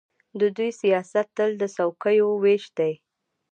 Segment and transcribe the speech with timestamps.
[0.39, 2.93] د دوی سیاست تل د څوکۍو وېش دی.